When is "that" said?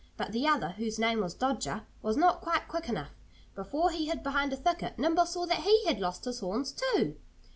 5.45-5.59